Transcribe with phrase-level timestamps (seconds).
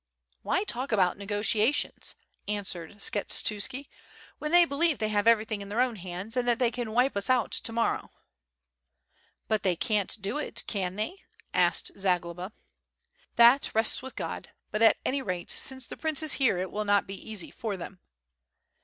[0.41, 2.15] "Why talk about negotiations,"
[2.47, 3.87] answered Skshetuski,
[4.39, 7.15] "when they believe they have everything in their own hands and that they can wipe
[7.15, 8.09] us out to morrow."
[9.47, 11.21] "But they can't do it, can they?"
[11.53, 12.51] asked Zagloba.
[13.35, 16.83] "That rests with God, but at any rate since the prince is here it will
[16.83, 17.99] not be easy for them."